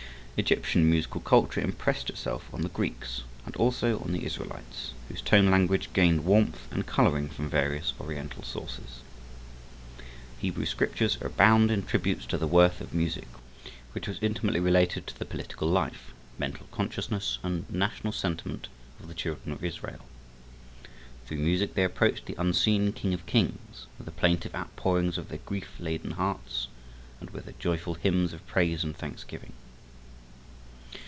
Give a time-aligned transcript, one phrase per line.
[0.37, 5.51] Egyptian musical culture impressed itself on the Greeks, and also on the Israelites, whose tone
[5.51, 9.01] language gained warmth and coloring from various Oriental sources.
[10.39, 13.27] Hebrew scriptures abound in tributes to the worth of music
[13.91, 18.67] which was intimately related to the political life, mental consciousness and national sentiment
[18.99, 20.01] of the Children of Israel.
[21.27, 25.41] Through music they approached the unseen King of kings with the plaintive outpourings of their
[25.45, 26.65] grief laden hearts
[27.19, 29.53] and with their joyful hymns of praise and thanksgiving.